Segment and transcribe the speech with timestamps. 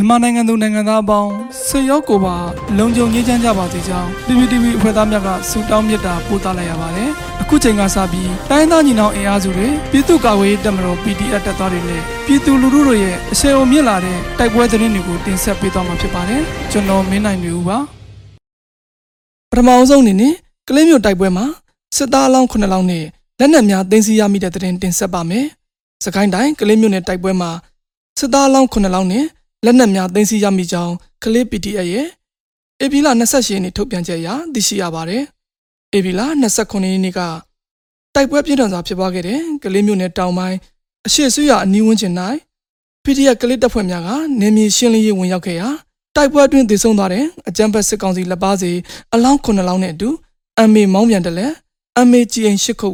[0.00, 1.30] မြန်မာနိုင်ငံသူနိုင်ငံသားအပေါင်း
[1.66, 2.36] ဆွေရောက်ကိုပါ
[2.78, 7.10] လုံခြုံရေးချမ်းကြပါစေကြောင်း PPTV အဖွဲ့သားများကဆုတောင်းမေတ္တာပို့သလိုက်ရပါတယ်။
[7.42, 17.78] အခုချိန်ကစပြီးတိုင်းသားညီနောင်အင်အားစုတွေပြည်သူ့ကာကွယ်ရေးတပ်မတော် PDF တပ်သားတွေနဲ့ပြည်သူလူထုတို့ရဲ့အဆင်အုံမြင့်လာတဲ့တိုက်ပွဲသတင်းတွေကိုတင်ဆက်ပေးသွားမှာဖြစ်ပါတယ်။ကျွန်တော်မင်းနိုင်နေဦးပါ။
[19.50, 20.34] ပထမအဆုံးအနေနဲ့
[20.68, 21.44] ကလေးမျိုးတိုက်ပွဲမှာ
[21.96, 23.04] စစ်သားအလောင်း9လောင်းနဲ့
[23.38, 25.46] လက်နက်များတင်စီရမိတဲ့သတင်းတင်ဆက်ပါမယ်။
[26.04, 27.50] စကိုင်းတိုင်းကလေးမျိုးနယ်တိုက်ပွဲမှာ
[28.18, 29.24] စစ်သားအလောင်း9လောင်းနဲ့
[29.64, 32.06] လက်နက်များသိမ်းဆည်းရမိကြောင်းကလေး PDF ရဲ့
[32.82, 35.22] ဧပြီလ28ရက်နေ့ထုတ်ပြန်ချက်အရသိရှိရပါတယ်။
[35.96, 36.20] ဧပြီလ
[36.56, 37.20] 29ရက်နေ့က
[38.14, 40.58] တိုက်ပွဲပြင်းထန်စွာဖြစ်ပွားခဲ့တဲ့ကလေးမျိုးနယ်တောင်ပိုင်း
[41.06, 42.14] အရှိဆွေရအနီးဝန်းကျင်၌
[43.04, 44.08] PDF ကလေးတပ်ဖွဲ့များက
[44.40, 45.68] နေမြေရှင်းလင်းရေးဝင်ရောက်ခဲ့ရာ
[46.16, 48.72] တိုက်ပွဲအတွင်းသေဆုံးသွားတဲ့အကြမ်းဖက်စစ်ကောင်စီလက်ပါစီ
[49.14, 50.08] အလောင်း9လောင်းနဲ့အတူ
[50.60, 51.46] အမေမောင်းပြန်တယ်လဲ
[51.98, 52.90] အမေကြီးအိမ်၈ခု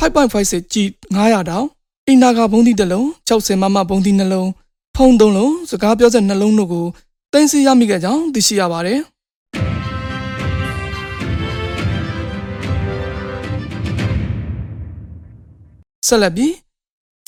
[0.00, 1.66] 5.56ကြီး900တောင်
[2.06, 4.48] အင်နာဂါဘုံဒီတစ်လုံး60မမဘုံဒီနှလုံး
[4.96, 6.86] ဖုံသုံးလုံးစကားပြောစက်နှလုံးတို့ကို
[7.32, 9.00] တင်စီရမိခဲ့ကြောင်းသိရှိရပါတယ်
[16.08, 16.54] ဆက်လက်ပြီး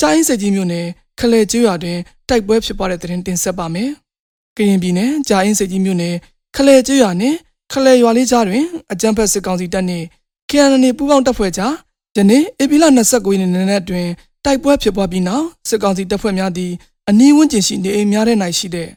[0.00, 0.86] ကြားရင်စကြီးမျိုးနဲ့
[1.20, 3.90] ခလဲကျွရွာတွင်တိုက်ပွဲဖြစ်ပွားတဲ့တဲ့တင်တင်ဆက်ပါမယ်။
[4.56, 6.14] ကရင်ပြည်နယ်ကြားရင်စကြီးမျိုးနဲ့
[6.56, 7.34] ခလဲကျွရွာနဲ့
[7.72, 10.06] ခလဲရွာလေးကြားတွင်အကြမ်းဖက်စစ်ကောင်စီတပ်နှင့်
[10.50, 11.74] KNN ပူးပေါင်းတပ်ဖွဲ့ကြား
[12.16, 14.08] ယနေ့ဧပြီလ29ရက်နေ့နေ့တွင်
[14.44, 16.72] တိုက်ပွဲဖြစ်ပွားပြီးနောက်စစ်ကောင်စီတပ်ဖွဲ့များသည်
[17.10, 18.88] အနီးဝန်းကျင်ရှိနေအိမ်များထဲ၌ရှိတဲ့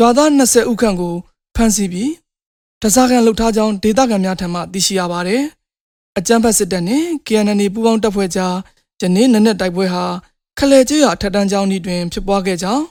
[0.00, 1.14] ရွာသား20ဦးခန့်ကို
[1.56, 2.12] ဖမ်းဆီးပြီး
[2.82, 5.42] တစားကန်လှုပ်ထားကြောင်းဒေသခံများထံမှသိရှိရပါတယ်။
[6.18, 8.54] အကြမ်းဖက်စစ်တပ်နှင့် KNN ပူးပေါင်းတပ်ဖွဲ့ကြား
[9.00, 10.04] ယနေ့နက်နက်တိုက်ပွဲဟာ
[10.58, 12.84] ခလဲကျွော်ထက်တန်းကျောင်းဤတွင်ဖြစ်ပွားခဲ့ကြောင်း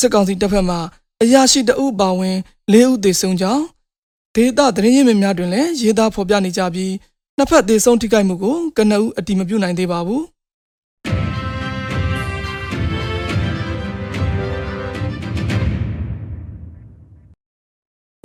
[0.00, 0.76] စစ်ကောင်စီတပ်ဖက်မှ
[1.22, 2.36] အရာရှိတအုပ်ပါဝင်
[2.72, 3.64] ၄ဦးသေဆုံးကြောင်း
[4.34, 6.92] ဒေသသတင်းရင်းမြစ်များတွင်လည်းရေးသားဖော်ပြနေကြပြီး
[7.36, 10.22] နှစ်ဖက်သေဆုံးထိခိုက်မှုကိုကနအူးအတိမပြုနိုင်သေးပါဘူး။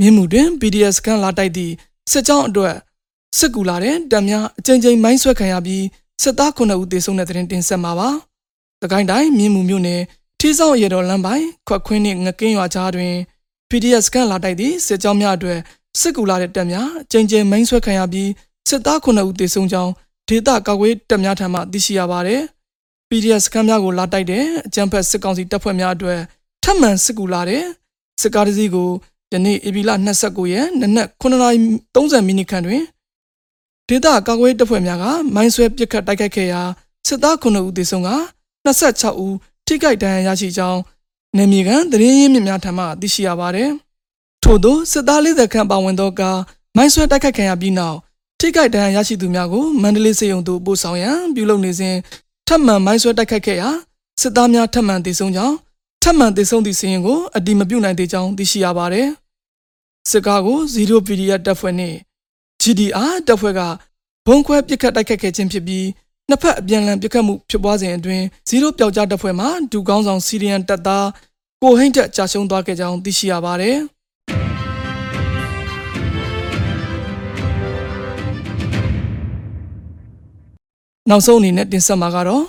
[0.02, 1.74] မြင်းမှုတွင် PDF စကန်လာတိုက်သည့်
[2.12, 2.76] စစ်ကြောင်းအတွက်
[3.38, 5.84] စစ်ကူလာတဲ့တပ်များအကြိမ်ကြိမ်မိုင်းဆွဲခံရပြီး
[6.24, 8.10] စစ်သား9ဦးသေဆုံးတဲ့တဲ့တင်ဆက်မှာပါ။
[8.82, 10.02] သကိုင်းတိုင်းမြင်းမှုမြို့နယ်
[10.40, 13.14] ထီဆောင်ရေတော်လမ်းပိုင်းခွက်ခွင်းနှင့်ငကင်းရွာကြားတွင်
[13.70, 15.60] PDF စကန်လာတိုက်သည့်စစ်ကြောင်းများအတွက်
[16.00, 18.30] စစ်ကူလာတဲ့တပ်များအကြိမ်ကြိမ်မိုင်းဆွဲခံရပြီး
[18.70, 19.92] စစ်သား9ဦးသေဆုံးကြောင်း
[20.30, 22.42] ဒေသကာကွယ်တပ်များထံမှသိရှိရပါတယ်။
[23.10, 26.20] PDF စကန်များကိုလာတိုက်တဲ့အကြမ်းဖက်စစ်ကောင်စီတပ်ဖွဲ့များအတွက်
[26.64, 27.64] ထပ်မံစစ်ကူလာတဲ့
[28.22, 28.90] စစ်ကားတစ်စီးကို
[29.34, 32.84] ယနေ့ဧပြီလ29ရက်နနက်9:30မိနစ်ခန့်တွင်
[33.88, 35.06] ဒေသကာကွယ်တပ်ဖွဲ့များက
[35.36, 36.62] မိုင်းဆွဲပစ်ခတ်တိုက်ခိုက်ခဲ့ရာ
[37.08, 38.10] စစ်သား9ဦးသေဆုံးက
[38.66, 39.36] 26ဦး
[39.68, 40.80] ထိခိုက်ဒဏ်ရာရရှိကြောင်း
[41.38, 43.70] နေမြေကန်သတင်းရင်းမြစ်များထံမှသိရှိရပါတယ်။
[44.44, 46.22] ထို့သောစစ်သား40ခန့်ပါဝင်သောက
[46.76, 47.98] မိုင်းဆွဲတိုက်ခိုက်ခံရပြီးနောက်
[48.40, 51.96] ထိခိုက်ဒဏ်ရာရရှိသူများကိုမန္တလေးစေယုံသို့ပို့ဆောင်ရန်ပြုလုပ်နေစဉ်
[52.48, 53.70] ထပ်မံမိုင်းဆွဲတိုက်ခိုက်ခဲ့ရာ
[54.22, 55.56] စစ်သားများထပ်မံသေဆုံးကြောင်း
[56.02, 59.08] ထပ်မံသေဆုံးသည့်စီးရင်ကိုအတိမပြုနိုင်သေးကြောင်းသိရှိရပါတယ်။
[60.10, 61.98] စစ်ကားကို0 PDF တပ်ဖွဲ့နှင့်
[62.62, 63.62] GDR တပ်ဖွဲ့က
[64.28, 65.86] ဘုံခွဲပစ်ခတ်တိုက်ခတ်ခဲ့ခြင်းဖြစ်ပြီး
[66.30, 71.08] နှစ်ဖက်အပြန်အလှန်ပစ်ခတ်မှုဖြစ်ပွားစဉ်အတွင်း0ပျောက်ကြားတပ်ဖွဲ့မှဒူကောင်းဆောင်စီရီယန်တပ်သား
[71.62, 73.78] ကိုဟိမ့်တက်ကြာရှုံးသွားခဲ့ကြောင်းသိရှိရပါတယ်။
[81.10, 82.44] နောက်ဆုံးအနေနဲ့တင်ဆက်မှာကတော့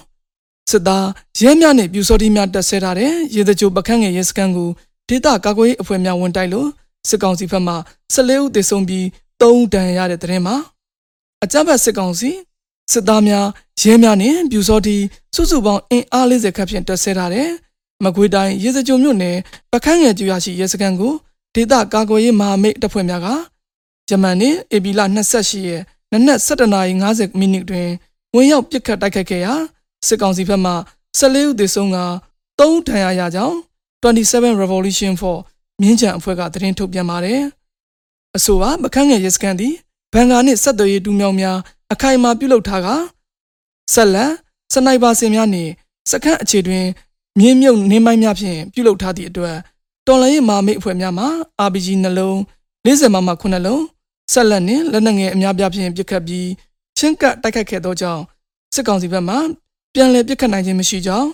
[0.70, 1.06] စစ်သား
[1.40, 4.70] ရဲများနဲ့ပြူစောတိများတက်ဆဲထားတဲ့ရေတကြိုပခန့်ငယ်ရဲစခန်းကို
[5.08, 6.68] ဒေသကာကွယ်ရေးအဖွဲ့များဝန်တိုက်လို့
[7.08, 7.74] စစ်ကောင်စီဘက်မှ
[8.14, 9.04] 14ဦးသေဆုံးပြီး
[9.40, 10.56] 3ဦးဒဏ်ရာရတဲ့တဲ့ရင်မှာ
[11.44, 12.30] အကြမ်းဖက်စစ်ကောင်စီ
[12.92, 13.46] စစ်သားများ
[13.80, 14.96] ရဲများနဲ့ပြူစောတိ
[15.34, 17.48] စုစုပေါင်းအင်အား40ခန့်ဖြင့်တက်ဆဲထားတဲ့
[18.04, 19.36] မကွေးတိုင်းရေစကြိုမြို့နယ်
[19.72, 21.14] ပခန်းငယ်ကျွရရှိရဲစခန်းကို
[21.54, 23.28] ဒေသကာကွယ်ရေးမဟာမိတ်တပ်ဖွဲ့များက
[24.08, 27.88] ဂျမန်နဲ့အေဘီလာ28ရက်နနက်7:50မိနစ်တွင်
[28.34, 29.54] ဝင်ရောက်ပစ်ခတ်တိုက်ခိုက်ခဲ့ရာ
[30.06, 30.72] စစ်ကောင်စီဘက်မှ
[31.18, 31.98] 14ဦးသေဆုံးက
[32.58, 33.56] 3ဒဏ်ရာရကြောင်း
[34.02, 35.36] 27 Revolution for
[35.80, 37.40] မြင်းချံအဖွဲ့ကသတင်းထုတ်ပြန်ပါတယ်။
[38.36, 39.74] အဆိုပါမခန့်ငယ်ရဲစခန်းသည်
[40.12, 41.58] ဘန်ကာနှင့်ဆက်သွယ်ရေးတူးမြောင်းများ
[41.92, 42.88] အခိုင်အမာပြုလုပ်ထားက
[43.94, 44.32] ဆက်လက်
[44.72, 45.70] စနိုက်ပါစင်များနှင့်
[46.10, 46.84] စခန်းအခြေတွင်
[47.38, 49.56] မြင်းမြုပ်နေမိုင်းများဖြင့်ပြုလုပ်ထားသည့်အတွက်
[50.06, 51.26] တော်လန်ရေးမာမိတ်အဖွဲ့များမှ
[51.66, 52.36] RPG နှလုံး
[52.86, 53.82] 40မမ9လုံး
[54.32, 56.48] ဆက်လက်နှင့်လက်နက်ငယ်အများပြားဖြင့်ပစ်ခတ်ပြီး
[56.98, 58.22] ချင်းကပ်တိုက်ခိုက်ခဲ့သောကြောင့်
[58.74, 59.36] စစ်ကောင်စီဘက်မှ
[59.94, 61.28] ပြန်လည်ပစ်ခတ်နိုင်ခြင်းမရှိကြောင်း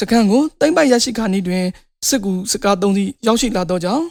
[0.00, 1.64] စခန်းကိုတိမ့်ပိုက်ရရှိခါနည်းတွင်
[2.08, 4.04] စစ်ကူစကားသုံးစီရောက်ရှိလာသောကြောင့်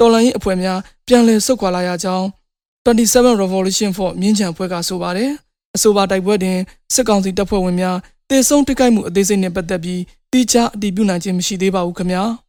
[0.00, 2.26] တော်လန်ရေးအဖွဲ့များပြန်လည်ဆုတ်ခွာလာရကြောင်း
[2.86, 5.30] 27 Revolution for မြင်းချံဖွဲ့ကဆိုပါတယ်
[5.76, 6.58] အဆိုပါတိုက်ပွဲတွင်
[6.94, 7.96] စစ်ကောင်စီတပ်ဖွဲ့ဝင်များ
[8.30, 10.00] တေဆုံးတိုက်ခိုက်မှုအသေးစိတ်နှင့်ပတ်သက်ပြီး
[10.32, 12.24] တိကျအတည်ပြုနိုင်ခြင်းမရှိသေးပါဘူးခင်ဗျာ။